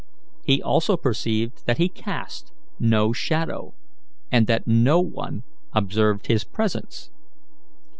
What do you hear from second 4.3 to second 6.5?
and that no one observed his